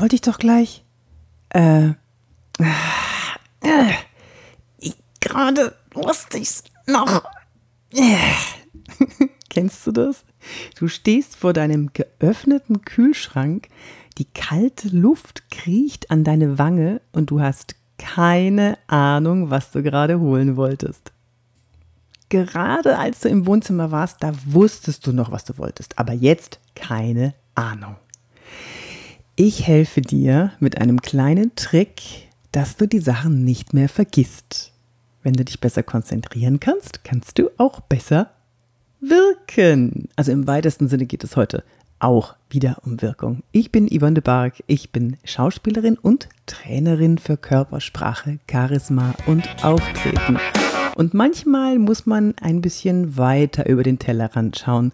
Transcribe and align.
wollte 0.00 0.16
ich 0.16 0.22
doch 0.22 0.38
gleich? 0.38 0.84
Äh, 1.50 1.90
äh, 3.60 3.92
gerade 5.20 5.74
wusste 5.92 6.38
ich's 6.38 6.64
noch. 6.86 7.22
Kennst 9.50 9.86
du 9.86 9.92
das? 9.92 10.24
Du 10.78 10.88
stehst 10.88 11.36
vor 11.36 11.52
deinem 11.52 11.92
geöffneten 11.92 12.82
Kühlschrank, 12.82 13.68
die 14.18 14.24
kalte 14.24 14.88
Luft 14.88 15.50
kriecht 15.50 16.10
an 16.10 16.24
deine 16.24 16.58
Wange 16.58 17.00
und 17.12 17.30
du 17.30 17.40
hast 17.40 17.74
keine 17.98 18.78
Ahnung, 18.86 19.50
was 19.50 19.72
du 19.72 19.82
gerade 19.82 20.20
holen 20.20 20.56
wolltest. 20.56 21.12
Gerade 22.28 22.96
als 22.96 23.20
du 23.20 23.28
im 23.28 23.44
Wohnzimmer 23.46 23.90
warst, 23.90 24.22
da 24.22 24.32
wusstest 24.46 25.06
du 25.06 25.12
noch, 25.12 25.32
was 25.32 25.44
du 25.44 25.58
wolltest, 25.58 25.98
aber 25.98 26.12
jetzt 26.12 26.60
keine 26.74 27.34
Ahnung. 27.54 27.96
Ich 29.42 29.66
helfe 29.66 30.02
dir 30.02 30.52
mit 30.60 30.76
einem 30.76 31.00
kleinen 31.00 31.54
Trick, 31.56 32.28
dass 32.52 32.76
du 32.76 32.86
die 32.86 32.98
Sachen 32.98 33.42
nicht 33.42 33.72
mehr 33.72 33.88
vergisst. 33.88 34.70
Wenn 35.22 35.32
du 35.32 35.46
dich 35.46 35.60
besser 35.60 35.82
konzentrieren 35.82 36.60
kannst, 36.60 37.04
kannst 37.04 37.38
du 37.38 37.48
auch 37.56 37.80
besser 37.80 38.32
wirken. 39.00 40.10
Also 40.14 40.30
im 40.30 40.46
weitesten 40.46 40.88
Sinne 40.88 41.06
geht 41.06 41.24
es 41.24 41.36
heute 41.36 41.64
auch 42.00 42.36
wieder 42.50 42.82
um 42.84 43.00
Wirkung. 43.00 43.42
Ich 43.50 43.72
bin 43.72 43.88
Yvonne 43.88 44.12
de 44.12 44.22
Barg, 44.22 44.62
ich 44.66 44.92
bin 44.92 45.16
Schauspielerin 45.24 45.96
und 45.96 46.28
Trainerin 46.44 47.16
für 47.16 47.38
Körpersprache, 47.38 48.40
Charisma 48.46 49.14
und 49.26 49.64
Auftreten. 49.64 50.38
Und 50.96 51.14
manchmal 51.14 51.78
muss 51.78 52.04
man 52.04 52.34
ein 52.42 52.60
bisschen 52.60 53.16
weiter 53.16 53.66
über 53.66 53.82
den 53.84 53.98
Tellerrand 53.98 54.58
schauen. 54.58 54.92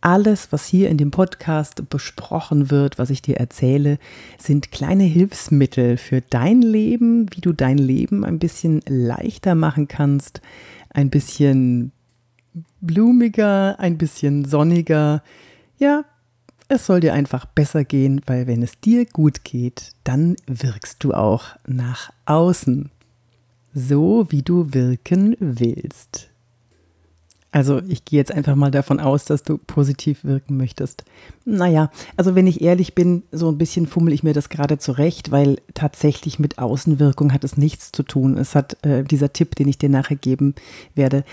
Alles, 0.00 0.52
was 0.52 0.66
hier 0.66 0.90
in 0.90 0.96
dem 0.96 1.10
Podcast 1.10 1.88
besprochen 1.90 2.70
wird, 2.70 2.98
was 2.98 3.10
ich 3.10 3.20
dir 3.20 3.38
erzähle, 3.38 3.98
sind 4.38 4.70
kleine 4.70 5.02
Hilfsmittel 5.02 5.96
für 5.96 6.20
dein 6.20 6.62
Leben, 6.62 7.26
wie 7.34 7.40
du 7.40 7.52
dein 7.52 7.78
Leben 7.78 8.24
ein 8.24 8.38
bisschen 8.38 8.80
leichter 8.86 9.56
machen 9.56 9.88
kannst, 9.88 10.40
ein 10.90 11.10
bisschen 11.10 11.90
blumiger, 12.80 13.80
ein 13.80 13.98
bisschen 13.98 14.44
sonniger. 14.44 15.22
Ja, 15.78 16.04
es 16.68 16.86
soll 16.86 17.00
dir 17.00 17.14
einfach 17.14 17.46
besser 17.46 17.84
gehen, 17.84 18.20
weil 18.26 18.46
wenn 18.46 18.62
es 18.62 18.80
dir 18.80 19.04
gut 19.04 19.42
geht, 19.42 19.92
dann 20.04 20.36
wirkst 20.46 21.02
du 21.02 21.12
auch 21.12 21.56
nach 21.66 22.12
außen. 22.26 22.90
So 23.74 24.26
wie 24.30 24.42
du 24.42 24.72
wirken 24.74 25.36
willst. 25.40 26.30
Also 27.50 27.80
ich 27.88 28.04
gehe 28.04 28.18
jetzt 28.18 28.32
einfach 28.32 28.54
mal 28.54 28.70
davon 28.70 29.00
aus, 29.00 29.24
dass 29.24 29.42
du 29.42 29.56
positiv 29.56 30.22
wirken 30.22 30.58
möchtest. 30.58 31.04
Naja, 31.46 31.90
also 32.16 32.34
wenn 32.34 32.46
ich 32.46 32.60
ehrlich 32.60 32.94
bin, 32.94 33.22
so 33.32 33.50
ein 33.50 33.56
bisschen 33.56 33.86
fummel 33.86 34.12
ich 34.12 34.22
mir 34.22 34.34
das 34.34 34.50
gerade 34.50 34.78
zurecht, 34.78 35.30
weil 35.30 35.58
tatsächlich 35.72 36.38
mit 36.38 36.58
Außenwirkung 36.58 37.32
hat 37.32 37.44
es 37.44 37.56
nichts 37.56 37.90
zu 37.90 38.02
tun. 38.02 38.36
Es 38.36 38.54
hat 38.54 38.84
äh, 38.84 39.02
dieser 39.02 39.32
Tipp, 39.32 39.54
den 39.54 39.66
ich 39.66 39.78
dir 39.78 39.88
nachher 39.88 40.16
geben 40.16 40.54
werde, 40.94 41.24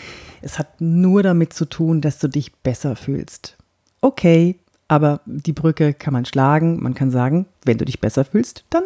es 0.42 0.58
hat 0.58 0.80
nur 0.80 1.22
damit 1.22 1.52
zu 1.52 1.66
tun, 1.66 2.00
dass 2.00 2.18
du 2.20 2.30
dich 2.30 2.54
besser 2.54 2.96
fühlst. 2.96 3.58
Okay, 4.00 4.56
aber 4.88 5.20
die 5.26 5.54
Brücke 5.54 5.94
kann 5.94 6.14
man 6.14 6.26
schlagen. 6.26 6.82
Man 6.82 6.94
kann 6.94 7.12
sagen, 7.12 7.46
wenn 7.66 7.78
du 7.78 7.84
dich 7.84 8.00
besser 8.00 8.24
fühlst, 8.24 8.64
dann 8.70 8.84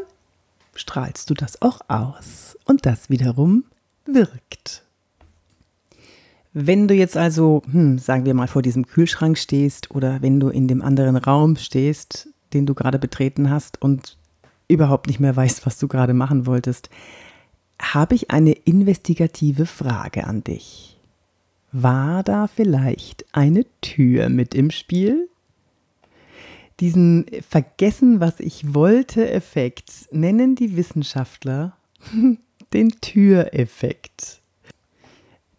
strahlst 0.74 1.30
du 1.30 1.36
das 1.36 1.62
auch 1.62 1.82
aus. 1.90 2.58
Und 2.66 2.88
das 2.88 3.10
wiederum 3.10 3.66
wirkt. 4.06 4.84
Wenn 6.54 6.88
du 6.88 6.96
jetzt 6.96 7.16
also, 7.16 7.62
hm, 7.72 8.00
sagen 8.00 8.26
wir 8.26 8.34
mal, 8.34 8.48
vor 8.48 8.62
diesem 8.62 8.88
Kühlschrank 8.88 9.38
stehst 9.38 9.92
oder 9.92 10.22
wenn 10.22 10.40
du 10.40 10.50
in 10.50 10.68
dem 10.68 10.82
anderen 10.82 11.16
Raum 11.16 11.56
stehst, 11.56 12.30
den 12.54 12.66
du 12.66 12.74
gerade 12.74 12.98
betreten 12.98 13.50
hast 13.50 13.82
und 13.82 14.18
überhaupt 14.68 15.08
nicht 15.08 15.20
mehr 15.20 15.36
weißt, 15.36 15.66
was 15.66 15.78
du 15.78 15.88
gerade 15.88 16.14
machen 16.14 16.46
wolltest, 16.46 16.90
habe 17.82 18.16
ich 18.16 18.32
eine 18.32 18.52
investigative 18.52 19.66
Frage 19.66 20.26
an 20.26 20.44
dich. 20.44 20.98
War 21.72 22.24
da 22.24 22.48
vielleicht 22.48 23.26
eine 23.32 23.66
Tür 23.82 24.30
mit 24.30 24.56
im 24.56 24.72
Spiel? 24.72 25.30
Diesen 26.80 27.26
Vergessen, 27.48 28.20
was 28.20 28.40
ich 28.40 28.74
wollte 28.74 29.30
Effekt 29.30 29.92
nennen 30.12 30.56
die 30.56 30.78
Wissenschaftler 30.78 31.78
den 32.74 32.90
Türeffekt. 33.02 34.42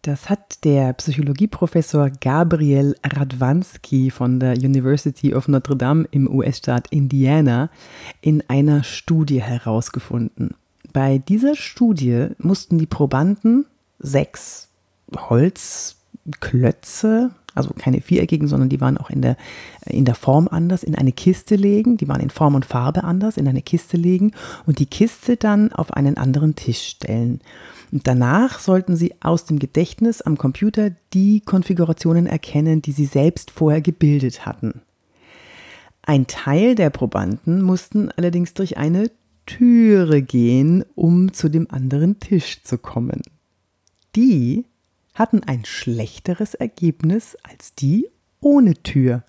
Das 0.03 0.29
hat 0.31 0.63
der 0.63 0.93
Psychologieprofessor 0.93 2.09
Gabriel 2.09 2.95
Radwanski 3.03 4.09
von 4.09 4.39
der 4.39 4.53
University 4.53 5.35
of 5.35 5.47
Notre 5.47 5.75
Dame 5.75 6.07
im 6.09 6.27
US-Staat 6.27 6.87
Indiana 6.89 7.69
in 8.19 8.41
einer 8.49 8.83
Studie 8.83 9.43
herausgefunden. 9.43 10.55
Bei 10.91 11.19
dieser 11.19 11.55
Studie 11.55 12.29
mussten 12.39 12.79
die 12.79 12.87
Probanden 12.87 13.67
sechs 13.99 14.69
Holzklötze, 15.15 15.95
also 17.53 17.71
keine 17.77 18.01
viereckigen, 18.01 18.47
sondern 18.47 18.69
die 18.69 18.81
waren 18.81 18.97
auch 18.97 19.11
in 19.11 19.21
der, 19.21 19.37
in 19.85 20.05
der 20.05 20.15
Form 20.15 20.47
anders, 20.47 20.81
in 20.81 20.95
eine 20.95 21.11
Kiste 21.11 21.55
legen. 21.55 21.97
Die 21.97 22.07
waren 22.07 22.21
in 22.21 22.31
Form 22.31 22.55
und 22.55 22.65
Farbe 22.65 23.03
anders, 23.03 23.37
in 23.37 23.47
eine 23.47 23.61
Kiste 23.61 23.97
legen 23.97 24.31
und 24.65 24.79
die 24.79 24.87
Kiste 24.87 25.37
dann 25.37 25.71
auf 25.71 25.93
einen 25.93 26.17
anderen 26.17 26.55
Tisch 26.55 26.81
stellen. 26.81 27.39
Und 27.91 28.07
danach 28.07 28.59
sollten 28.59 28.95
Sie 28.95 29.15
aus 29.21 29.45
dem 29.45 29.59
Gedächtnis 29.59 30.21
am 30.21 30.37
Computer 30.37 30.91
die 31.13 31.41
Konfigurationen 31.41 32.25
erkennen, 32.25 32.81
die 32.81 32.93
Sie 32.93 33.05
selbst 33.05 33.51
vorher 33.51 33.81
gebildet 33.81 34.45
hatten. 34.45 34.81
Ein 36.01 36.27
Teil 36.27 36.75
der 36.75 36.89
Probanden 36.89 37.61
mussten 37.61 38.09
allerdings 38.11 38.53
durch 38.53 38.77
eine 38.77 39.11
Türe 39.45 40.21
gehen, 40.21 40.85
um 40.95 41.33
zu 41.33 41.49
dem 41.49 41.69
anderen 41.69 42.19
Tisch 42.19 42.63
zu 42.63 42.77
kommen. 42.77 43.21
Die 44.15 44.65
hatten 45.13 45.43
ein 45.43 45.65
schlechteres 45.65 46.53
Ergebnis 46.53 47.37
als 47.43 47.75
die 47.75 48.07
ohne 48.39 48.75
Tür. 48.81 49.23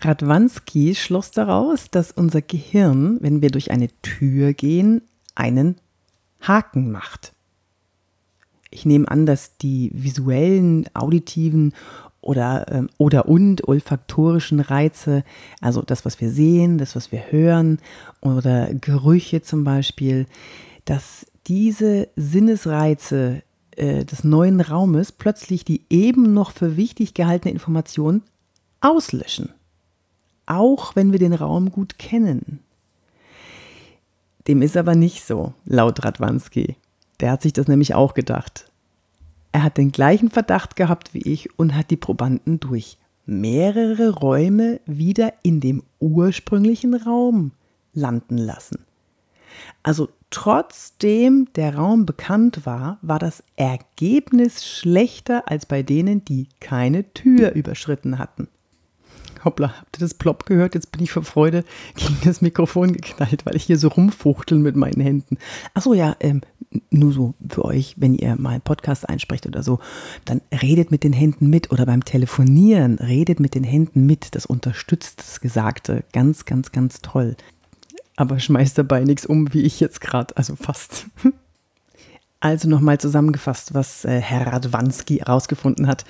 Radwanski 0.00 0.94
schloss 0.94 1.30
daraus, 1.30 1.90
dass 1.90 2.12
unser 2.12 2.42
Gehirn, 2.42 3.18
wenn 3.20 3.40
wir 3.40 3.50
durch 3.50 3.70
eine 3.70 3.88
Tür 4.02 4.52
gehen, 4.52 5.02
einen 5.34 5.76
Haken 6.48 6.90
macht. 6.90 7.32
Ich 8.70 8.84
nehme 8.84 9.08
an, 9.08 9.26
dass 9.26 9.56
die 9.56 9.90
visuellen, 9.94 10.86
auditiven 10.94 11.74
oder, 12.20 12.66
ähm, 12.72 12.88
oder 12.98 13.28
und 13.28 13.68
olfaktorischen 13.68 14.60
Reize, 14.60 15.24
also 15.60 15.82
das, 15.82 16.04
was 16.04 16.20
wir 16.20 16.30
sehen, 16.30 16.78
das, 16.78 16.96
was 16.96 17.12
wir 17.12 17.30
hören 17.30 17.78
oder 18.20 18.74
Gerüche 18.74 19.42
zum 19.42 19.62
Beispiel, 19.62 20.26
dass 20.86 21.26
diese 21.46 22.08
Sinnesreize 22.16 23.42
äh, 23.76 24.04
des 24.04 24.24
neuen 24.24 24.60
Raumes 24.60 25.12
plötzlich 25.12 25.64
die 25.64 25.82
eben 25.90 26.32
noch 26.32 26.50
für 26.52 26.76
wichtig 26.76 27.14
gehaltene 27.14 27.52
Information 27.52 28.22
auslöschen. 28.80 29.50
Auch 30.46 30.96
wenn 30.96 31.12
wir 31.12 31.18
den 31.18 31.32
Raum 31.32 31.70
gut 31.70 31.98
kennen. 31.98 32.60
Dem 34.46 34.60
ist 34.62 34.76
aber 34.76 34.94
nicht 34.94 35.24
so, 35.24 35.54
laut 35.64 36.04
Radwanski. 36.04 36.76
Der 37.20 37.30
hat 37.30 37.42
sich 37.42 37.52
das 37.52 37.68
nämlich 37.68 37.94
auch 37.94 38.14
gedacht. 38.14 38.70
Er 39.52 39.62
hat 39.62 39.78
den 39.78 39.92
gleichen 39.92 40.30
Verdacht 40.30 40.76
gehabt 40.76 41.14
wie 41.14 41.22
ich 41.22 41.58
und 41.58 41.74
hat 41.74 41.90
die 41.90 41.96
Probanden 41.96 42.60
durch 42.60 42.98
mehrere 43.24 44.10
Räume 44.10 44.80
wieder 44.84 45.32
in 45.42 45.60
dem 45.60 45.82
ursprünglichen 46.00 46.94
Raum 46.94 47.52
landen 47.94 48.36
lassen. 48.36 48.84
Also 49.82 50.08
trotzdem 50.30 51.48
der 51.54 51.76
Raum 51.76 52.04
bekannt 52.04 52.66
war, 52.66 52.98
war 53.00 53.20
das 53.20 53.44
Ergebnis 53.56 54.66
schlechter 54.66 55.48
als 55.48 55.64
bei 55.64 55.82
denen, 55.82 56.24
die 56.24 56.48
keine 56.60 57.14
Tür 57.14 57.52
überschritten 57.52 58.18
hatten 58.18 58.48
hoppla, 59.44 59.74
habt 59.80 59.96
ihr 59.96 60.00
das 60.00 60.14
Plop 60.14 60.46
gehört? 60.46 60.74
Jetzt 60.74 60.92
bin 60.92 61.02
ich 61.02 61.12
vor 61.12 61.24
Freude 61.24 61.64
gegen 61.96 62.18
das 62.24 62.40
Mikrofon 62.40 62.92
geknallt, 62.92 63.46
weil 63.46 63.56
ich 63.56 63.64
hier 63.64 63.78
so 63.78 63.88
rumfuchtel 63.88 64.58
mit 64.58 64.76
meinen 64.76 65.00
Händen. 65.00 65.38
Achso, 65.74 65.94
ja, 65.94 66.16
ähm, 66.20 66.42
nur 66.90 67.12
so 67.12 67.34
für 67.48 67.64
euch, 67.64 67.94
wenn 67.98 68.14
ihr 68.14 68.36
mal 68.36 68.50
einen 68.50 68.60
Podcast 68.60 69.08
einsprecht 69.08 69.46
oder 69.46 69.62
so, 69.62 69.78
dann 70.24 70.40
redet 70.62 70.90
mit 70.90 71.04
den 71.04 71.12
Händen 71.12 71.48
mit 71.48 71.70
oder 71.70 71.86
beim 71.86 72.04
Telefonieren 72.04 72.98
redet 72.98 73.40
mit 73.40 73.54
den 73.54 73.64
Händen 73.64 74.06
mit. 74.06 74.34
Das 74.34 74.46
unterstützt 74.46 75.20
das 75.20 75.40
Gesagte. 75.40 76.04
Ganz, 76.12 76.44
ganz, 76.44 76.72
ganz 76.72 77.00
toll. 77.00 77.36
Aber 78.16 78.38
schmeißt 78.38 78.78
dabei 78.78 79.04
nichts 79.04 79.26
um, 79.26 79.52
wie 79.52 79.62
ich 79.62 79.80
jetzt 79.80 80.00
gerade, 80.00 80.36
also 80.36 80.56
fast. 80.56 81.06
Also 82.40 82.68
nochmal 82.68 83.00
zusammengefasst, 83.00 83.72
was 83.72 84.04
äh, 84.04 84.20
Herr 84.20 84.48
Radwanski 84.48 85.16
herausgefunden 85.16 85.86
hat. 85.86 86.04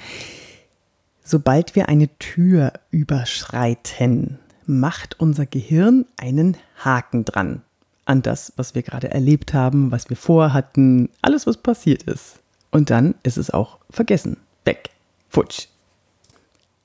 Sobald 1.27 1.75
wir 1.75 1.89
eine 1.89 2.09
Tür 2.19 2.75
überschreiten, 2.91 4.39
macht 4.67 5.19
unser 5.19 5.47
Gehirn 5.47 6.05
einen 6.19 6.59
Haken 6.77 7.25
dran 7.25 7.63
an 8.05 8.21
das, 8.21 8.53
was 8.57 8.75
wir 8.75 8.83
gerade 8.83 9.11
erlebt 9.11 9.55
haben, 9.55 9.91
was 9.91 10.11
wir 10.11 10.19
vorhatten, 10.19 11.09
alles, 11.23 11.47
was 11.47 11.57
passiert 11.57 12.03
ist. 12.03 12.41
Und 12.71 12.91
dann 12.91 13.15
ist 13.23 13.39
es 13.39 13.51
auch 13.51 13.79
vergessen, 13.89 14.37
weg, 14.67 14.91
futsch. 15.31 15.69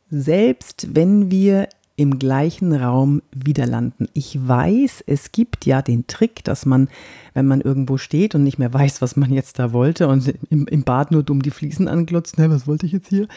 Selbst 0.10 0.96
wenn 0.96 1.30
wir 1.30 1.68
im 1.98 2.18
gleichen 2.18 2.74
Raum 2.74 3.22
wieder 3.34 3.66
landen. 3.66 4.08
Ich 4.14 4.48
weiß, 4.48 5.04
es 5.06 5.34
gibt 5.34 5.66
ja 5.66 5.82
den 5.82 6.08
Trick, 6.08 6.46
dass 6.46 6.66
man, 6.66 6.88
wenn 7.34 7.46
man 7.46 7.60
irgendwo 7.60 7.98
steht 7.98 8.36
und 8.36 8.46
nicht 8.46 8.58
mehr 8.58 8.74
weiß, 8.74 9.02
was 9.02 9.18
man 9.18 9.34
jetzt 9.34 9.60
da 9.60 9.74
wollte 9.74 10.08
und 10.08 10.34
im, 10.50 10.66
im 10.66 10.84
Bad 10.86 11.12
nur 11.12 11.24
dumm 11.24 11.42
die 11.42 11.52
Fliesen 11.52 11.90
anglotzt, 11.90 12.38
ne, 12.38 12.50
was 12.50 12.68
wollte 12.68 12.86
ich 12.86 12.94
jetzt 12.94 13.10
hier, 13.10 13.28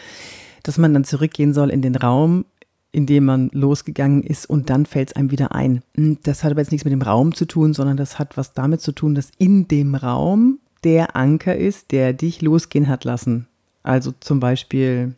dass 0.63 0.77
man 0.77 0.93
dann 0.93 1.03
zurückgehen 1.03 1.53
soll 1.53 1.69
in 1.69 1.81
den 1.81 1.95
Raum, 1.95 2.45
in 2.91 3.05
dem 3.05 3.25
man 3.25 3.49
losgegangen 3.53 4.23
ist 4.23 4.45
und 4.45 4.69
dann 4.69 4.85
fällt 4.85 5.09
es 5.09 5.15
einem 5.15 5.31
wieder 5.31 5.53
ein. 5.53 5.81
Hm, 5.95 6.19
das 6.23 6.43
hat 6.43 6.51
aber 6.51 6.61
jetzt 6.61 6.71
nichts 6.71 6.85
mit 6.85 6.93
dem 6.93 7.01
Raum 7.01 7.33
zu 7.33 7.45
tun, 7.45 7.73
sondern 7.73 7.97
das 7.97 8.19
hat 8.19 8.37
was 8.37 8.53
damit 8.53 8.81
zu 8.81 8.91
tun, 8.91 9.15
dass 9.15 9.31
in 9.37 9.67
dem 9.67 9.95
Raum 9.95 10.59
der 10.83 11.15
Anker 11.15 11.55
ist, 11.55 11.91
der 11.91 12.13
dich 12.13 12.41
losgehen 12.41 12.87
hat 12.87 13.03
lassen. 13.03 13.47
Also 13.83 14.13
zum 14.19 14.39
Beispiel 14.39 15.15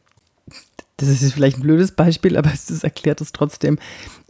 das 0.97 1.09
ist 1.09 1.33
vielleicht 1.33 1.57
ein 1.57 1.63
blödes 1.63 1.91
Beispiel, 1.91 2.37
aber 2.37 2.51
es 2.53 2.83
erklärt 2.83 3.19
es 3.19 3.33
trotzdem. 3.33 3.77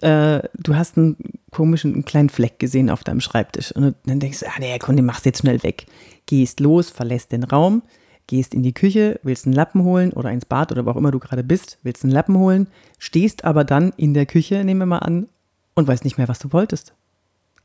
Äh, 0.02 0.42
du 0.56 0.76
hast 0.76 0.98
einen 0.98 1.16
komischen 1.52 1.94
einen 1.94 2.06
kleinen 2.06 2.30
Fleck 2.30 2.60
gesehen 2.60 2.90
auf 2.90 3.04
deinem 3.04 3.22
Schreibtisch 3.22 3.72
und 3.72 3.96
dann 4.06 4.20
denkst 4.20 4.40
du, 4.40 4.48
ah 4.48 4.60
nee, 4.60 4.78
komm, 4.80 4.96
den 4.96 5.06
machst 5.06 5.26
du 5.26 5.30
jetzt 5.30 5.42
schnell 5.42 5.62
weg. 5.64 5.86
Gehst 6.26 6.60
los, 6.60 6.90
verlässt 6.90 7.32
den 7.32 7.44
Raum, 7.44 7.84
gehst 8.28 8.54
in 8.54 8.64
die 8.64 8.74
Küche, 8.74 9.20
willst 9.24 9.46
einen 9.46 9.56
Lappen 9.56 9.84
holen 9.84 10.12
oder 10.14 10.32
ins 10.32 10.46
Bad 10.46 10.72
oder 10.72 10.86
wo 10.86 10.92
auch 10.92 10.96
immer 10.96 11.12
du 11.12 11.20
gerade 11.20 11.44
bist, 11.44 11.78
willst 11.84 12.04
einen 12.04 12.14
Lappen 12.14 12.38
holen, 12.38 12.68
stehst 12.98 13.46
aber 13.46 13.64
dann 13.64 13.94
in 13.98 14.14
der 14.14 14.26
Küche, 14.26 14.64
nehmen 14.64 14.82
wir 14.82 14.86
mal 14.86 15.00
an, 15.00 15.28
und 15.76 15.88
weißt 15.88 16.06
nicht 16.06 16.18
mehr, 16.18 16.28
was 16.28 16.40
du 16.40 16.52
wolltest. 16.54 16.94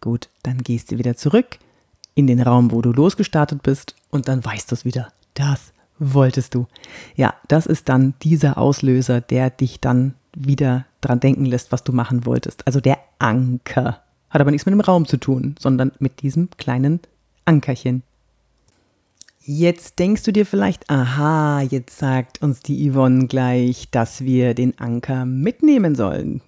Gut, 0.00 0.28
dann 0.42 0.58
gehst 0.58 0.90
du 0.90 0.98
wieder 0.98 1.16
zurück 1.16 1.58
in 2.14 2.26
den 2.26 2.40
Raum, 2.40 2.72
wo 2.72 2.82
du 2.82 2.92
losgestartet 2.92 3.62
bist 3.62 3.94
und 4.10 4.28
dann 4.28 4.44
weißt 4.44 4.70
du 4.70 4.74
es 4.74 4.84
wieder. 4.84 5.12
Das 5.34 5.72
wolltest 5.98 6.54
du. 6.54 6.66
Ja, 7.14 7.34
das 7.48 7.66
ist 7.66 7.88
dann 7.88 8.14
dieser 8.22 8.58
Auslöser, 8.58 9.20
der 9.20 9.50
dich 9.50 9.80
dann 9.80 10.14
wieder 10.34 10.86
dran 11.00 11.20
denken 11.20 11.44
lässt, 11.44 11.72
was 11.72 11.84
du 11.84 11.92
machen 11.92 12.26
wolltest. 12.26 12.66
Also 12.66 12.80
der 12.80 12.98
Anker. 13.18 14.02
Hat 14.30 14.40
aber 14.40 14.50
nichts 14.50 14.66
mit 14.66 14.72
dem 14.72 14.80
Raum 14.80 15.06
zu 15.06 15.16
tun, 15.16 15.54
sondern 15.58 15.92
mit 15.98 16.22
diesem 16.22 16.50
kleinen 16.56 17.00
Ankerchen. 17.44 18.02
Jetzt 19.52 19.98
denkst 19.98 20.22
du 20.22 20.32
dir 20.32 20.46
vielleicht, 20.46 20.88
aha, 20.88 21.60
jetzt 21.62 21.98
sagt 21.98 22.40
uns 22.40 22.60
die 22.60 22.88
Yvonne 22.88 23.26
gleich, 23.26 23.88
dass 23.90 24.20
wir 24.20 24.54
den 24.54 24.78
Anker 24.78 25.24
mitnehmen 25.24 25.96
sollen. 25.96 26.40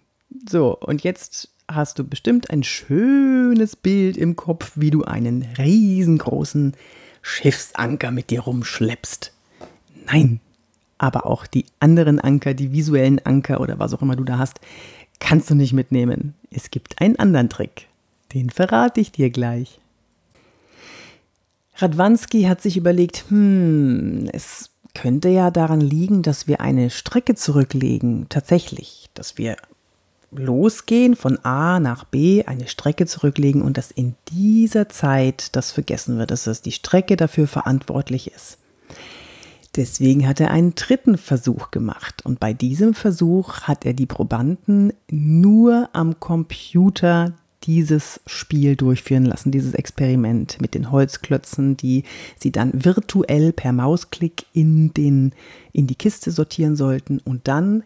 So, 0.48 0.78
und 0.78 1.02
jetzt 1.02 1.48
hast 1.66 1.98
du 1.98 2.04
bestimmt 2.04 2.50
ein 2.50 2.62
schönes 2.62 3.74
Bild 3.74 4.16
im 4.16 4.36
Kopf, 4.36 4.70
wie 4.76 4.92
du 4.92 5.02
einen 5.02 5.44
riesengroßen 5.58 6.74
Schiffsanker 7.22 8.12
mit 8.12 8.30
dir 8.30 8.42
rumschleppst. 8.42 9.32
Nein, 10.06 10.38
aber 10.96 11.26
auch 11.26 11.48
die 11.48 11.66
anderen 11.80 12.20
Anker, 12.20 12.54
die 12.54 12.70
visuellen 12.70 13.18
Anker 13.26 13.60
oder 13.60 13.80
was 13.80 13.94
auch 13.94 14.02
immer 14.02 14.14
du 14.14 14.22
da 14.22 14.38
hast, 14.38 14.60
kannst 15.18 15.50
du 15.50 15.56
nicht 15.56 15.72
mitnehmen. 15.72 16.34
Es 16.52 16.70
gibt 16.70 17.00
einen 17.00 17.18
anderen 17.18 17.48
Trick. 17.48 17.88
Den 18.32 18.48
verrate 18.48 19.00
ich 19.00 19.10
dir 19.10 19.30
gleich. 19.30 19.80
Radwanski 21.82 22.44
hat 22.44 22.62
sich 22.62 22.76
überlegt, 22.76 23.24
hm, 23.28 24.28
es 24.32 24.70
könnte 24.94 25.28
ja 25.28 25.50
daran 25.50 25.80
liegen, 25.80 26.22
dass 26.22 26.46
wir 26.46 26.60
eine 26.60 26.90
Strecke 26.90 27.34
zurücklegen, 27.34 28.26
tatsächlich, 28.28 29.08
dass 29.14 29.38
wir 29.38 29.56
losgehen 30.30 31.16
von 31.16 31.38
A 31.44 31.80
nach 31.80 32.04
B, 32.04 32.44
eine 32.44 32.68
Strecke 32.68 33.06
zurücklegen 33.06 33.62
und 33.62 33.76
dass 33.76 33.90
in 33.90 34.14
dieser 34.30 34.88
Zeit 34.88 35.54
das 35.56 35.72
vergessen 35.72 36.18
wird, 36.18 36.30
dass 36.30 36.46
es 36.46 36.62
die 36.62 36.72
Strecke 36.72 37.16
dafür 37.16 37.46
verantwortlich 37.46 38.32
ist. 38.32 38.58
Deswegen 39.76 40.28
hat 40.28 40.40
er 40.40 40.50
einen 40.50 40.74
dritten 40.74 41.16
Versuch 41.16 41.70
gemacht. 41.70 42.24
Und 42.24 42.40
bei 42.40 42.52
diesem 42.52 42.92
Versuch 42.92 43.62
hat 43.62 43.86
er 43.86 43.94
die 43.94 44.06
Probanden 44.06 44.92
nur 45.10 45.88
am 45.94 46.20
Computer 46.20 47.32
dieses 47.66 48.20
Spiel 48.26 48.76
durchführen 48.76 49.24
lassen, 49.24 49.50
dieses 49.50 49.74
Experiment 49.74 50.60
mit 50.60 50.74
den 50.74 50.90
Holzklötzen, 50.90 51.76
die 51.76 52.04
sie 52.36 52.52
dann 52.52 52.84
virtuell 52.84 53.52
per 53.52 53.72
Mausklick 53.72 54.46
in, 54.52 54.92
den, 54.94 55.32
in 55.72 55.86
die 55.86 55.94
Kiste 55.94 56.30
sortieren 56.30 56.76
sollten 56.76 57.20
und 57.20 57.48
dann 57.48 57.84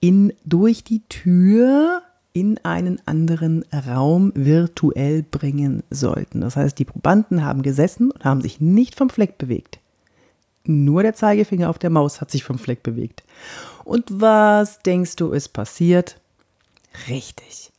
in, 0.00 0.32
durch 0.44 0.84
die 0.84 1.02
Tür 1.08 2.02
in 2.32 2.58
einen 2.64 3.00
anderen 3.06 3.64
Raum 3.72 4.32
virtuell 4.34 5.22
bringen 5.22 5.82
sollten. 5.90 6.40
Das 6.40 6.56
heißt, 6.56 6.78
die 6.78 6.84
Probanden 6.84 7.44
haben 7.44 7.62
gesessen 7.62 8.10
und 8.10 8.24
haben 8.24 8.40
sich 8.40 8.60
nicht 8.60 8.94
vom 8.94 9.10
Fleck 9.10 9.38
bewegt. 9.38 9.78
Nur 10.64 11.02
der 11.02 11.14
Zeigefinger 11.14 11.68
auf 11.68 11.78
der 11.78 11.90
Maus 11.90 12.20
hat 12.20 12.30
sich 12.30 12.44
vom 12.44 12.58
Fleck 12.58 12.82
bewegt. 12.82 13.22
Und 13.84 14.04
was 14.08 14.78
denkst 14.80 15.16
du 15.16 15.32
ist 15.32 15.48
passiert? 15.48 16.20
Richtig. 17.08 17.71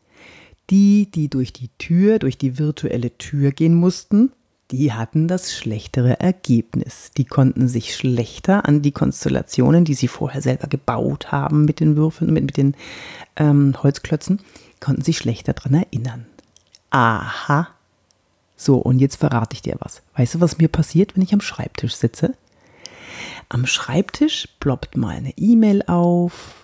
Die, 0.74 1.06
die 1.06 1.30
durch 1.30 1.54
die 1.54 1.70
Tür, 1.78 2.18
durch 2.18 2.36
die 2.36 2.58
virtuelle 2.58 3.16
Tür 3.20 3.52
gehen 3.52 3.76
mussten, 3.76 4.32
die 4.72 4.92
hatten 4.92 5.28
das 5.28 5.54
schlechtere 5.54 6.20
Ergebnis. 6.20 7.12
Die 7.16 7.26
konnten 7.26 7.68
sich 7.68 7.96
schlechter 7.96 8.66
an 8.68 8.82
die 8.82 8.92
Konstellationen, 8.92 9.86
die 9.86 9.94
sie 9.94 10.08
vorher 10.08 10.42
selber 10.42 10.66
gebaut 10.66 11.32
haben 11.32 11.66
mit 11.66 11.80
den 11.80 11.96
Würfeln, 11.96 12.34
mit, 12.34 12.46
mit 12.46 12.58
den 12.58 12.74
ähm, 13.36 13.76
Holzklötzen, 13.84 14.40
konnten 14.80 15.04
sich 15.04 15.20
schlechter 15.20 15.54
daran 15.54 15.76
erinnern. 15.76 16.26
Aha. 16.90 17.68
So, 18.58 18.78
und 18.78 18.98
jetzt 18.98 19.18
verrate 19.18 19.54
ich 19.54 19.62
dir 19.62 19.76
was. 19.78 20.02
Weißt 20.16 20.34
du, 20.34 20.42
was 20.42 20.58
mir 20.58 20.70
passiert, 20.70 21.16
wenn 21.16 21.22
ich 21.22 21.34
am 21.34 21.42
Schreibtisch 21.42 21.94
sitze? 21.94 22.34
Am 23.48 23.68
Schreibtisch 23.68 24.48
ploppt 24.60 24.98
mal 24.98 25.16
eine 25.16 25.38
E-Mail 25.38 25.84
auf, 25.84 26.63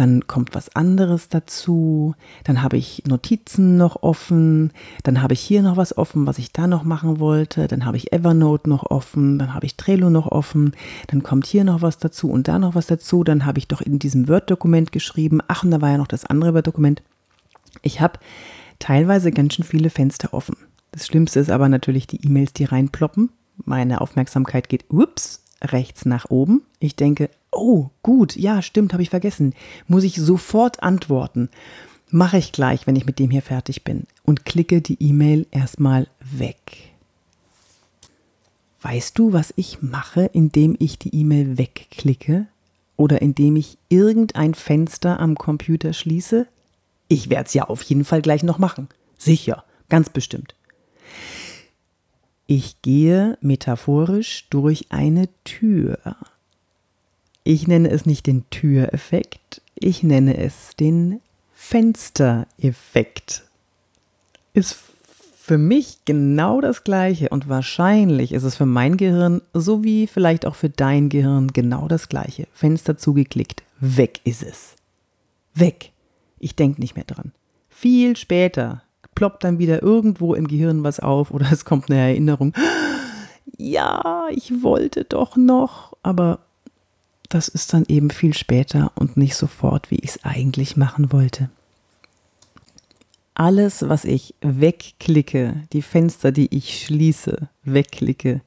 dann 0.00 0.26
kommt 0.26 0.54
was 0.54 0.74
anderes 0.74 1.28
dazu, 1.28 2.14
dann 2.44 2.62
habe 2.62 2.78
ich 2.78 3.02
Notizen 3.06 3.76
noch 3.76 4.02
offen, 4.02 4.72
dann 5.02 5.20
habe 5.20 5.34
ich 5.34 5.40
hier 5.40 5.60
noch 5.60 5.76
was 5.76 5.96
offen, 5.98 6.26
was 6.26 6.38
ich 6.38 6.52
da 6.52 6.66
noch 6.66 6.84
machen 6.84 7.20
wollte, 7.20 7.68
dann 7.68 7.84
habe 7.84 7.98
ich 7.98 8.10
Evernote 8.10 8.70
noch 8.70 8.90
offen, 8.90 9.38
dann 9.38 9.52
habe 9.52 9.66
ich 9.66 9.76
Trello 9.76 10.08
noch 10.08 10.26
offen, 10.26 10.72
dann 11.08 11.22
kommt 11.22 11.44
hier 11.44 11.64
noch 11.64 11.82
was 11.82 11.98
dazu 11.98 12.30
und 12.30 12.48
da 12.48 12.58
noch 12.58 12.74
was 12.74 12.86
dazu, 12.86 13.24
dann 13.24 13.44
habe 13.44 13.58
ich 13.58 13.68
doch 13.68 13.82
in 13.82 13.98
diesem 13.98 14.26
Word-Dokument 14.26 14.90
geschrieben, 14.90 15.40
ach 15.48 15.64
und 15.64 15.70
da 15.70 15.82
war 15.82 15.90
ja 15.90 15.98
noch 15.98 16.06
das 16.06 16.24
andere 16.24 16.54
Word-Dokument. 16.54 17.02
Ich 17.82 18.00
habe 18.00 18.18
teilweise 18.78 19.30
ganz 19.32 19.54
schön 19.54 19.66
viele 19.66 19.90
Fenster 19.90 20.32
offen. 20.32 20.56
Das 20.92 21.06
Schlimmste 21.06 21.40
ist 21.40 21.50
aber 21.50 21.68
natürlich 21.68 22.06
die 22.06 22.24
E-Mails, 22.24 22.54
die 22.54 22.64
reinploppen. 22.64 23.28
Meine 23.66 24.00
Aufmerksamkeit 24.00 24.70
geht, 24.70 24.86
ups, 24.88 25.44
rechts 25.62 26.06
nach 26.06 26.30
oben. 26.30 26.62
Ich 26.78 26.96
denke, 26.96 27.28
oh, 27.52 27.90
gut, 28.02 28.36
ja, 28.36 28.62
stimmt, 28.62 28.92
habe 28.92 29.02
ich 29.02 29.10
vergessen. 29.10 29.54
Muss 29.86 30.04
ich 30.04 30.16
sofort 30.16 30.82
antworten. 30.82 31.48
Mache 32.10 32.38
ich 32.38 32.52
gleich, 32.52 32.86
wenn 32.86 32.96
ich 32.96 33.06
mit 33.06 33.18
dem 33.18 33.30
hier 33.30 33.42
fertig 33.42 33.84
bin. 33.84 34.04
Und 34.24 34.44
klicke 34.44 34.80
die 34.80 35.00
E-Mail 35.00 35.46
erstmal 35.50 36.08
weg. 36.20 36.90
Weißt 38.82 39.18
du, 39.18 39.32
was 39.32 39.52
ich 39.56 39.82
mache, 39.82 40.24
indem 40.32 40.76
ich 40.78 40.98
die 40.98 41.14
E-Mail 41.14 41.58
wegklicke? 41.58 42.46
Oder 42.96 43.22
indem 43.22 43.56
ich 43.56 43.78
irgendein 43.88 44.54
Fenster 44.54 45.20
am 45.20 45.34
Computer 45.36 45.92
schließe? 45.92 46.46
Ich 47.08 47.30
werde 47.30 47.46
es 47.46 47.54
ja 47.54 47.64
auf 47.64 47.82
jeden 47.82 48.04
Fall 48.04 48.22
gleich 48.22 48.42
noch 48.42 48.58
machen. 48.58 48.88
Sicher, 49.16 49.64
ganz 49.88 50.10
bestimmt. 50.10 50.54
Ich 52.46 52.82
gehe 52.82 53.38
metaphorisch 53.40 54.46
durch 54.50 54.86
eine 54.90 55.28
Tür. 55.44 55.98
Ich 57.42 57.66
nenne 57.66 57.90
es 57.90 58.04
nicht 58.04 58.26
den 58.26 58.44
Türeffekt, 58.50 59.62
ich 59.74 60.02
nenne 60.02 60.36
es 60.36 60.76
den 60.78 61.20
Fenstereffekt. 61.54 63.44
Ist 64.52 64.76
für 65.40 65.56
mich 65.56 65.98
genau 66.04 66.60
das 66.60 66.84
gleiche 66.84 67.30
und 67.30 67.48
wahrscheinlich 67.48 68.32
ist 68.32 68.42
es 68.42 68.56
für 68.56 68.66
mein 68.66 68.98
Gehirn 68.98 69.40
sowie 69.54 70.06
vielleicht 70.06 70.44
auch 70.46 70.54
für 70.54 70.68
dein 70.68 71.08
Gehirn 71.08 71.48
genau 71.48 71.88
das 71.88 72.08
gleiche. 72.08 72.46
Fenster 72.52 72.98
zugeklickt, 72.98 73.62
weg 73.80 74.20
ist 74.24 74.42
es. 74.42 74.76
Weg. 75.54 75.92
Ich 76.38 76.56
denke 76.56 76.80
nicht 76.80 76.94
mehr 76.94 77.04
dran. 77.04 77.32
Viel 77.68 78.16
später, 78.16 78.82
ploppt 79.14 79.44
dann 79.44 79.58
wieder 79.58 79.82
irgendwo 79.82 80.34
im 80.34 80.46
Gehirn 80.46 80.84
was 80.84 81.00
auf 81.00 81.30
oder 81.30 81.46
es 81.52 81.64
kommt 81.64 81.90
eine 81.90 82.00
Erinnerung. 82.00 82.52
Ja, 83.56 84.26
ich 84.30 84.62
wollte 84.62 85.04
doch 85.04 85.36
noch, 85.36 85.96
aber 86.02 86.40
das 87.30 87.48
ist 87.48 87.72
dann 87.72 87.84
eben 87.88 88.10
viel 88.10 88.34
später 88.34 88.92
und 88.96 89.16
nicht 89.16 89.36
sofort, 89.36 89.90
wie 89.90 90.00
ich 90.00 90.10
es 90.10 90.24
eigentlich 90.24 90.76
machen 90.76 91.12
wollte. 91.12 91.48
Alles, 93.34 93.88
was 93.88 94.04
ich 94.04 94.34
wegklicke, 94.42 95.62
die 95.72 95.80
Fenster, 95.80 96.32
die 96.32 96.54
ich 96.54 96.84
schließe, 96.84 97.48
wegklicke, 97.64 98.42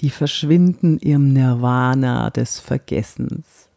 die 0.00 0.08
verschwinden 0.08 0.98
im 0.98 1.32
Nirvana 1.32 2.30
des 2.30 2.58
Vergessens. 2.58 3.68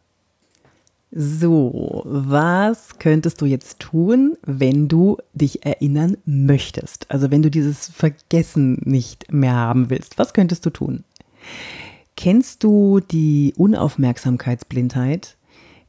So, 1.10 2.02
was 2.04 2.98
könntest 2.98 3.40
du 3.40 3.46
jetzt 3.46 3.80
tun, 3.80 4.36
wenn 4.44 4.88
du 4.88 5.18
dich 5.34 5.64
erinnern 5.64 6.16
möchtest? 6.24 7.10
Also 7.10 7.30
wenn 7.30 7.42
du 7.42 7.50
dieses 7.50 7.88
Vergessen 7.88 8.80
nicht 8.84 9.32
mehr 9.32 9.54
haben 9.54 9.90
willst, 9.90 10.18
was 10.18 10.34
könntest 10.34 10.66
du 10.66 10.70
tun? 10.70 11.04
Kennst 12.16 12.64
du 12.64 13.00
die 13.00 13.52
Unaufmerksamkeitsblindheit? 13.56 15.36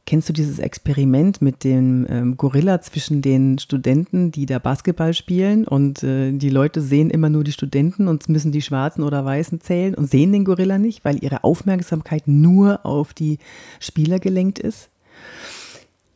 Kennst 0.04 0.28
du 0.28 0.32
dieses 0.32 0.58
Experiment 0.58 1.42
mit 1.42 1.64
dem 1.64 2.06
ähm, 2.08 2.36
Gorilla 2.38 2.80
zwischen 2.80 3.20
den 3.20 3.58
Studenten, 3.58 4.30
die 4.30 4.46
da 4.46 4.58
Basketball 4.58 5.12
spielen 5.12 5.66
und 5.66 6.02
äh, 6.02 6.32
die 6.32 6.48
Leute 6.48 6.80
sehen 6.80 7.10
immer 7.10 7.28
nur 7.28 7.44
die 7.44 7.52
Studenten 7.52 8.08
und 8.08 8.28
müssen 8.28 8.52
die 8.52 8.62
Schwarzen 8.62 9.02
oder 9.02 9.24
Weißen 9.24 9.60
zählen 9.60 9.94
und 9.94 10.08
sehen 10.08 10.32
den 10.32 10.44
Gorilla 10.44 10.78
nicht, 10.78 11.04
weil 11.04 11.22
ihre 11.22 11.44
Aufmerksamkeit 11.44 12.26
nur 12.26 12.86
auf 12.86 13.12
die 13.12 13.38
Spieler 13.80 14.18
gelenkt 14.18 14.58
ist? 14.58 14.88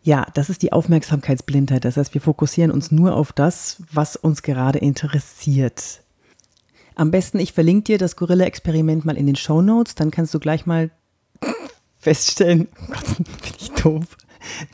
Ja, 0.02 0.26
das 0.34 0.50
ist 0.50 0.62
die 0.62 0.72
Aufmerksamkeitsblindheit. 0.72 1.84
Das 1.84 1.96
heißt, 1.96 2.14
wir 2.14 2.20
fokussieren 2.20 2.70
uns 2.70 2.90
nur 2.90 3.14
auf 3.14 3.32
das, 3.32 3.82
was 3.92 4.16
uns 4.16 4.42
gerade 4.42 4.78
interessiert. 4.78 6.01
Am 6.94 7.10
besten, 7.10 7.38
ich 7.38 7.52
verlinke 7.52 7.84
dir 7.84 7.98
das 7.98 8.16
Gorilla-Experiment 8.16 9.04
mal 9.04 9.16
in 9.16 9.26
den 9.26 9.36
Show 9.36 9.62
Notes, 9.62 9.94
dann 9.94 10.10
kannst 10.10 10.34
du 10.34 10.38
gleich 10.38 10.66
mal 10.66 10.90
feststellen, 11.98 12.68
oh 12.80 12.92
Gott, 12.92 13.16
bin 13.16 13.52
ich 13.58 13.70
doof. 13.72 14.16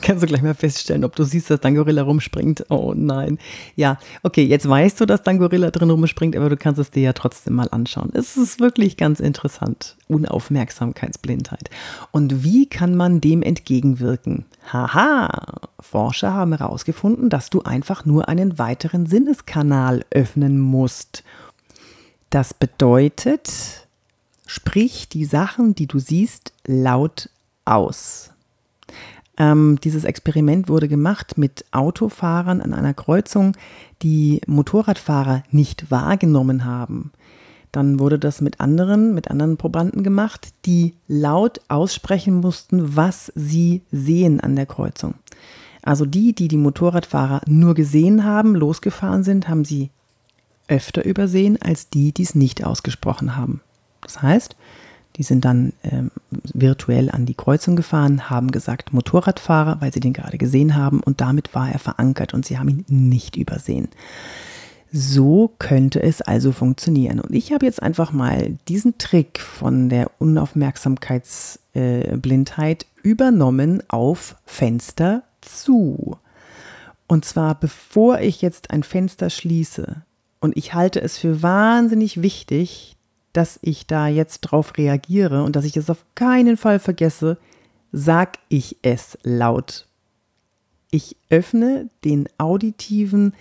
Kannst 0.00 0.22
du 0.22 0.26
gleich 0.26 0.42
mal 0.42 0.54
feststellen, 0.54 1.04
ob 1.04 1.14
du 1.16 1.24
siehst, 1.24 1.50
dass 1.50 1.60
dein 1.60 1.74
Gorilla 1.74 2.02
rumspringt. 2.02 2.64
Oh 2.70 2.94
nein. 2.96 3.38
Ja, 3.76 3.98
okay, 4.22 4.42
jetzt 4.42 4.68
weißt 4.68 5.00
du, 5.00 5.06
dass 5.06 5.22
dein 5.22 5.38
Gorilla 5.38 5.70
drin 5.70 5.90
rumspringt, 5.90 6.36
aber 6.36 6.48
du 6.48 6.56
kannst 6.56 6.80
es 6.80 6.90
dir 6.90 7.02
ja 7.02 7.12
trotzdem 7.12 7.54
mal 7.54 7.68
anschauen. 7.70 8.10
Es 8.14 8.36
ist 8.36 8.60
wirklich 8.60 8.96
ganz 8.96 9.20
interessant. 9.20 9.96
Unaufmerksamkeitsblindheit. 10.08 11.70
Und 12.12 12.42
wie 12.44 12.66
kann 12.66 12.94
man 12.94 13.20
dem 13.20 13.42
entgegenwirken? 13.42 14.46
Haha, 14.72 15.68
Forscher 15.80 16.32
haben 16.32 16.56
herausgefunden, 16.56 17.28
dass 17.28 17.50
du 17.50 17.62
einfach 17.62 18.04
nur 18.04 18.28
einen 18.28 18.58
weiteren 18.58 19.06
Sinneskanal 19.06 20.04
öffnen 20.10 20.58
musst. 20.58 21.24
Das 22.30 22.52
bedeutet, 22.52 23.86
sprich 24.46 25.08
die 25.08 25.24
Sachen, 25.24 25.74
die 25.74 25.86
du 25.86 25.98
siehst, 25.98 26.52
laut 26.66 27.30
aus. 27.64 28.30
Ähm, 29.38 29.78
dieses 29.82 30.04
Experiment 30.04 30.68
wurde 30.68 30.88
gemacht 30.88 31.38
mit 31.38 31.64
Autofahrern 31.70 32.60
an 32.60 32.74
einer 32.74 32.92
Kreuzung, 32.92 33.56
die 34.02 34.40
Motorradfahrer 34.46 35.42
nicht 35.50 35.90
wahrgenommen 35.90 36.64
haben. 36.64 37.12
Dann 37.72 38.00
wurde 38.00 38.18
das 38.18 38.40
mit 38.40 38.60
anderen, 38.60 39.14
mit 39.14 39.30
anderen 39.30 39.56
Probanden 39.56 40.02
gemacht, 40.02 40.48
die 40.66 40.94
laut 41.06 41.60
aussprechen 41.68 42.40
mussten, 42.40 42.96
was 42.96 43.32
sie 43.34 43.82
sehen 43.90 44.40
an 44.40 44.56
der 44.56 44.66
Kreuzung. 44.66 45.14
Also 45.82 46.04
die, 46.04 46.34
die 46.34 46.48
die 46.48 46.56
Motorradfahrer 46.56 47.42
nur 47.46 47.74
gesehen 47.74 48.24
haben, 48.24 48.54
losgefahren 48.54 49.22
sind, 49.22 49.48
haben 49.48 49.64
sie 49.64 49.90
öfter 50.68 51.04
übersehen 51.04 51.60
als 51.60 51.88
die, 51.88 52.12
die 52.12 52.22
es 52.22 52.34
nicht 52.34 52.64
ausgesprochen 52.64 53.36
haben. 53.36 53.60
Das 54.02 54.22
heißt, 54.22 54.56
die 55.16 55.22
sind 55.24 55.44
dann 55.44 55.72
ähm, 55.82 56.12
virtuell 56.30 57.10
an 57.10 57.26
die 57.26 57.34
Kreuzung 57.34 57.74
gefahren, 57.74 58.30
haben 58.30 58.52
gesagt 58.52 58.92
Motorradfahrer, 58.92 59.80
weil 59.80 59.92
sie 59.92 60.00
den 60.00 60.12
gerade 60.12 60.38
gesehen 60.38 60.76
haben 60.76 61.00
und 61.00 61.20
damit 61.20 61.54
war 61.54 61.70
er 61.70 61.80
verankert 61.80 62.34
und 62.34 62.46
sie 62.46 62.58
haben 62.58 62.68
ihn 62.68 62.84
nicht 62.88 63.36
übersehen. 63.36 63.88
So 64.90 65.52
könnte 65.58 66.02
es 66.02 66.22
also 66.22 66.52
funktionieren. 66.52 67.20
Und 67.20 67.34
ich 67.34 67.52
habe 67.52 67.66
jetzt 67.66 67.82
einfach 67.82 68.12
mal 68.12 68.56
diesen 68.68 68.96
Trick 68.96 69.38
von 69.38 69.90
der 69.90 70.10
Unaufmerksamkeitsblindheit 70.18 72.82
äh, 72.84 72.86
übernommen 73.02 73.82
auf 73.88 74.36
Fenster 74.46 75.24
zu. 75.42 76.16
Und 77.06 77.24
zwar 77.24 77.58
bevor 77.58 78.20
ich 78.20 78.40
jetzt 78.40 78.70
ein 78.70 78.82
Fenster 78.82 79.30
schließe, 79.30 80.02
und 80.40 80.56
ich 80.56 80.74
halte 80.74 81.00
es 81.00 81.18
für 81.18 81.42
wahnsinnig 81.42 82.22
wichtig, 82.22 82.96
dass 83.32 83.58
ich 83.62 83.86
da 83.86 84.08
jetzt 84.08 84.40
drauf 84.40 84.76
reagiere 84.76 85.42
und 85.44 85.56
dass 85.56 85.64
ich 85.64 85.76
es 85.76 85.90
auf 85.90 86.04
keinen 86.14 86.56
Fall 86.56 86.78
vergesse, 86.78 87.38
sag 87.92 88.38
ich 88.48 88.76
es 88.82 89.18
laut. 89.22 89.86
Ich 90.90 91.16
öffne 91.28 91.88
den 92.04 92.28
auditiven 92.38 93.34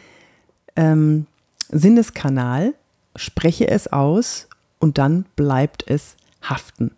ähm, 0.76 1.26
Sinneskanal, 1.70 2.74
spreche 3.16 3.68
es 3.68 3.92
aus 3.92 4.48
und 4.80 4.98
dann 4.98 5.26
bleibt 5.36 5.84
es 5.88 6.16
haften. 6.42 6.92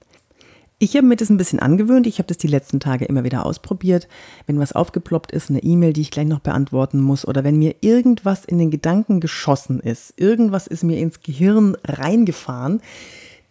Ich 0.82 0.96
habe 0.96 1.06
mir 1.06 1.18
das 1.18 1.30
ein 1.30 1.36
bisschen 1.36 1.60
angewöhnt. 1.60 2.08
Ich 2.08 2.20
habe 2.20 2.28
das 2.28 2.38
die 2.38 2.48
letzten 2.48 2.80
Tage 2.80 3.04
immer 3.04 3.26
wieder 3.26 3.46
ausprobiert. 3.46 4.08
Wenn 4.48 4.60
was 4.60 4.72
aufgeploppt 4.72 5.34
ist, 5.34 5.50
eine 5.50 5.62
E-Mail, 5.62 5.92
die 5.92 6.00
ich 6.00 6.10
gleich 6.10 6.26
noch 6.26 6.40
beantworten 6.40 7.02
muss, 7.02 7.28
oder 7.28 7.44
wenn 7.44 7.60
mir 7.60 7.76
irgendwas 7.82 8.46
in 8.46 8.60
den 8.60 8.72
Gedanken 8.72 9.20
geschossen 9.20 9.82
ist, 9.82 10.14
irgendwas 10.16 10.68
ist 10.68 10.86
mir 10.86 10.98
ins 10.98 11.22
Gehirn 11.22 11.76
reingefahren, 11.86 12.82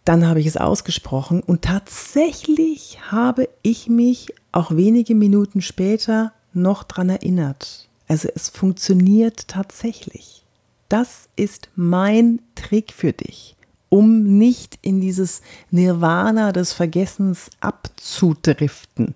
dann 0.05 0.25
habe 0.25 0.39
ich 0.39 0.47
es 0.47 0.57
ausgesprochen 0.57 1.43
und 1.43 1.61
tatsächlich 1.61 2.97
habe 3.11 3.47
ich 3.61 3.87
mich 3.87 4.33
auch 4.51 4.75
wenige 4.75 5.13
Minuten 5.13 5.61
später 5.61 6.33
noch 6.53 6.81
dran 6.81 7.09
erinnert. 7.09 7.89
Also 8.07 8.27
es 8.33 8.49
funktioniert 8.49 9.47
tatsächlich. 9.47 10.43
Das 10.87 11.29
ist 11.35 11.69
mein 11.75 12.41
Trick 12.55 12.91
für 12.91 13.13
dich 13.13 13.55
um 13.89 14.37
nicht 14.37 14.77
in 14.81 15.01
dieses 15.01 15.41
Nirvana 15.71 16.51
des 16.51 16.73
Vergessens 16.73 17.49
abzudriften. 17.59 19.15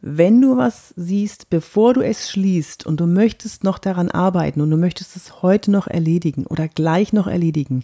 Wenn 0.00 0.40
du 0.40 0.56
was 0.56 0.94
siehst, 0.96 1.50
bevor 1.50 1.92
du 1.92 2.02
es 2.02 2.30
schließt 2.30 2.86
und 2.86 3.00
du 3.00 3.06
möchtest 3.06 3.64
noch 3.64 3.78
daran 3.78 4.10
arbeiten 4.10 4.60
und 4.60 4.70
du 4.70 4.76
möchtest 4.76 5.16
es 5.16 5.42
heute 5.42 5.72
noch 5.72 5.88
erledigen 5.88 6.46
oder 6.46 6.68
gleich 6.68 7.12
noch 7.12 7.26
erledigen, 7.26 7.82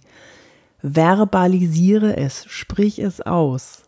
verbalisiere 0.81 2.15
es, 2.15 2.45
sprich 2.45 2.99
es 2.99 3.19
aus. 3.19 3.83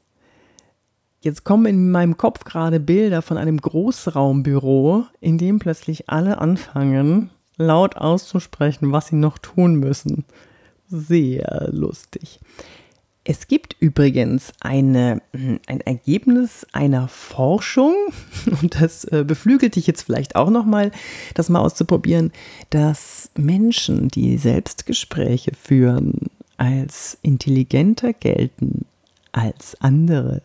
Jetzt 1.22 1.46
kommen 1.46 1.66
in 1.66 1.92
meinem 1.92 2.18
Kopf 2.18 2.44
gerade 2.44 2.82
Bilder 2.82 3.22
von 3.22 3.38
einem 3.38 3.60
Großraumbüro, 3.60 5.06
in 5.22 5.38
dem 5.38 5.60
plötzlich 5.60 6.10
alle 6.10 6.40
anfangen, 6.40 7.30
laut 7.56 7.96
auszusprechen, 7.96 8.92
was 8.92 9.08
sie 9.08 9.16
noch 9.16 9.38
tun 9.38 9.76
müssen 9.76 10.26
sehr 10.88 11.70
lustig. 11.72 12.40
Es 13.30 13.50
gibt 13.50 13.76
übrigens 13.82 14.54
eine, 14.62 15.22
ein 15.34 15.82
Ergebnis 15.82 16.66
einer 16.72 17.10
Forschung, 17.10 17.94
und 18.62 18.80
das 18.80 19.04
äh, 19.06 19.26
beflügelt 19.28 19.76
dich 19.76 19.86
jetzt 19.86 20.04
vielleicht 20.04 20.36
auch 20.38 20.50
nochmal, 20.50 20.92
das 21.34 21.50
mal 21.50 21.60
auszuprobieren, 21.60 22.32
dass 22.70 23.30
Menschen, 23.36 24.08
die 24.08 24.38
Selbstgespräche 24.38 25.52
führen, 25.62 26.30
als 26.56 27.18
intelligenter 27.22 28.14
gelten 28.14 28.86
als 29.38 29.80
andere. 29.82 30.42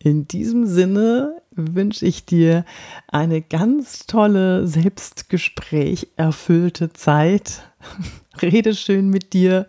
In 0.00 0.28
diesem 0.28 0.66
Sinne 0.66 1.42
wünsche 1.50 2.06
ich 2.06 2.24
dir 2.24 2.64
eine 3.08 3.42
ganz 3.42 4.06
tolle, 4.06 4.66
Selbstgespräch 4.66 6.08
erfüllte 6.16 6.92
Zeit. 6.92 7.62
Rede 8.42 8.74
schön 8.74 9.08
mit 9.08 9.32
dir, 9.32 9.66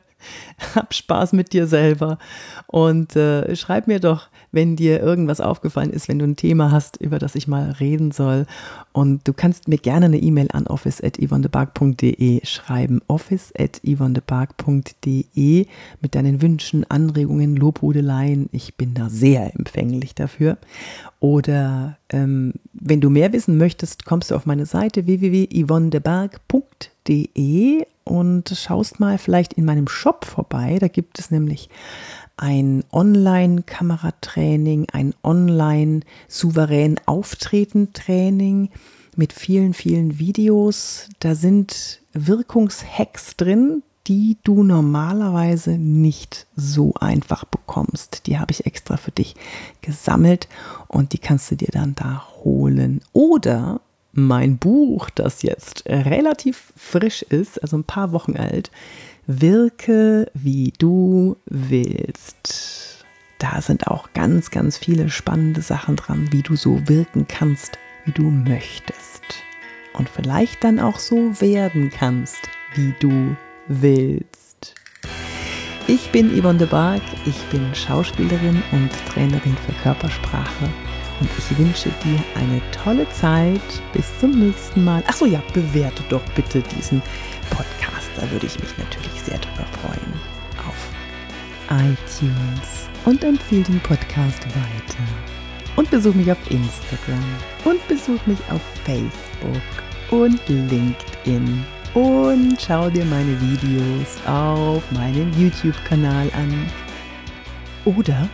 hab 0.76 0.94
Spaß 0.94 1.34
mit 1.34 1.54
dir 1.54 1.66
selber. 1.66 2.20
Und 2.68 3.16
äh, 3.16 3.56
schreib 3.56 3.88
mir 3.88 4.00
doch, 4.00 4.28
wenn 4.52 4.76
dir 4.76 5.02
irgendwas 5.02 5.42
aufgefallen 5.42 5.90
ist, 5.92 6.08
wenn 6.08 6.20
du 6.20 6.26
ein 6.26 6.36
Thema 6.36 6.72
hast, 6.72 6.98
über 6.98 7.18
das 7.20 7.36
ich 7.36 7.48
mal 7.48 7.72
reden 7.72 8.12
soll. 8.12 8.46
Und 8.92 9.28
du 9.28 9.34
kannst 9.34 9.68
mir 9.68 9.78
gerne 9.78 10.06
eine 10.08 10.18
E-Mail 10.18 10.48
an 10.52 10.66
office.yvonnebark.de 10.68 12.46
schreiben. 12.46 13.02
office.yvonnebark.de 13.08 15.66
mit 16.02 16.16
deinen 16.16 16.42
Wünschen, 16.42 16.86
Anregungen, 16.90 17.56
Lobhudeleien. 17.56 18.50
Ich 18.52 18.76
bin 18.76 18.94
da 18.94 19.10
sehr 19.10 19.56
empfänglich 19.56 20.14
dafür. 20.16 20.58
Oder 21.20 21.98
ähm, 22.10 22.54
wenn 22.74 23.02
du 23.02 23.10
mehr 23.10 23.34
wissen 23.34 23.58
möchtest, 23.58 24.06
kommst 24.06 24.32
du 24.32 24.36
auf 24.36 24.46
meine 24.46 24.66
Seite 24.66 25.06
www.yvonnebark.de 25.06 27.86
und 28.04 28.50
schaust 28.50 29.00
mal 29.00 29.20
vielleicht 29.20 29.54
in 29.54 29.66
meinem 29.66 29.88
Shop 29.88 30.26
vorbei. 30.26 30.78
Da 30.80 30.88
gibt 30.88 31.20
es 31.20 31.30
nämlich 31.30 31.70
ein 32.40 32.84
Online-Kameratraining, 32.92 34.88
ein 34.92 35.14
Online-souverän 35.24 37.00
Auftreten-Training 37.06 38.70
mit 39.16 39.34
vielen, 39.34 39.74
vielen 39.74 40.20
Videos. 40.20 41.10
Da 41.20 41.36
sind 41.36 42.02
Wirkungshacks 42.14 43.36
drin, 43.36 43.84
die 44.08 44.38
du 44.44 44.64
normalerweise 44.64 45.72
nicht 45.72 46.48
so 46.56 46.94
einfach 47.00 47.44
bekommst. 47.46 48.26
Die 48.26 48.40
habe 48.40 48.52
ich 48.52 48.66
extra 48.66 48.98
für 48.98 49.12
dich 49.12 49.36
gesammelt 49.82 50.48
und 50.88 51.14
die 51.14 51.20
kannst 51.20 51.52
du 51.52 51.56
dir 51.56 51.70
dann 51.72 51.94
da 51.96 52.26
holen. 52.44 53.02
Oder 53.12 53.82
mein 54.14 54.58
Buch, 54.58 55.10
das 55.12 55.44
jetzt 55.44 55.84
relativ 55.86 56.74
frisch 56.76 57.22
ist, 57.22 57.62
also 57.62 57.78
ein 57.78 57.84
paar 57.84 58.12
Wochen 58.14 58.38
alt, 58.38 58.72
Wirke 59.32 60.32
wie 60.34 60.74
du 60.80 61.38
willst. 61.46 63.06
Da 63.38 63.62
sind 63.62 63.86
auch 63.86 64.12
ganz, 64.16 64.50
ganz 64.50 64.76
viele 64.76 65.12
spannende 65.12 65.62
Sachen 65.62 65.98
dran, 65.98 66.30
wie 66.32 66.42
du 66.42 66.56
so 66.56 66.82
wirken 66.88 67.28
kannst, 67.28 67.78
wie 68.06 68.12
du 68.12 68.24
möchtest. 68.24 69.22
Und 69.94 70.10
vielleicht 70.10 70.64
dann 70.64 70.80
auch 70.80 70.98
so 70.98 71.40
werden 71.40 71.92
kannst, 71.92 72.40
wie 72.74 72.96
du 73.00 73.36
willst. 73.68 74.74
Ich 75.86 76.10
bin 76.10 76.36
Yvonne 76.36 76.58
de 76.58 76.68
Barg, 76.68 77.04
ich 77.28 77.40
bin 77.52 77.76
Schauspielerin 77.76 78.64
und 78.72 78.90
Trainerin 79.14 79.56
für 79.64 79.74
Körpersprache 79.84 80.66
Und 81.20 81.30
ich 81.38 81.56
wünsche 81.56 81.92
dir 82.04 82.20
eine 82.34 82.62
tolle 82.84 83.08
Zeit. 83.12 83.62
Bis 83.94 84.06
zum 84.20 84.32
nächsten 84.32 84.84
Mal. 84.84 85.04
Achso, 85.06 85.28
ja, 85.28 85.44
bewerte 85.54 86.02
doch 86.10 86.24
bitte 86.34 86.64
diesen 86.76 87.04
Podcast. 87.52 87.99
Da 88.20 88.30
würde 88.32 88.48
ich 88.48 88.60
mich 88.60 88.78
natürlich 88.78 89.22
sehr 89.24 89.38
drüber 89.38 89.66
freuen. 89.82 90.14
Auf 90.68 90.90
iTunes. 91.70 92.90
Und 93.06 93.24
empfehle 93.24 93.64
den 93.64 93.80
Podcast 93.80 94.46
weiter. 94.48 95.04
Und 95.78 95.90
besuch 95.90 96.14
mich 96.14 96.30
auf 96.30 96.52
Instagram. 96.52 97.24
Und 97.64 97.88
besuch 97.88 98.20
mich 98.26 98.40
auf 98.52 98.62
Facebook 98.84 99.62
und 100.12 100.42
LinkedIn. 100.50 101.66
Und 101.94 102.58
schau 102.60 102.90
dir 102.90 103.06
meine 103.06 103.40
Videos 103.40 104.18
auf 104.26 104.84
meinem 104.92 105.32
YouTube-Kanal 105.40 106.30
an. 106.36 106.70
Oder 107.86 108.28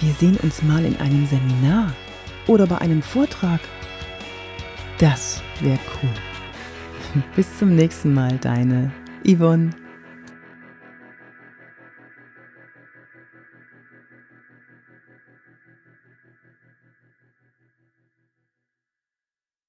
wir 0.00 0.12
sehen 0.12 0.36
uns 0.42 0.62
mal 0.62 0.84
in 0.84 0.96
einem 0.98 1.26
Seminar 1.26 1.94
oder 2.46 2.66
bei 2.66 2.78
einem 2.78 3.00
Vortrag. 3.00 3.60
Das 4.98 5.42
wäre 5.60 5.78
cool. 6.02 7.22
Bis 7.36 7.58
zum 7.58 7.74
nächsten 7.74 8.12
Mal, 8.12 8.36
deine 8.38 8.92
Yvonne. 9.24 9.81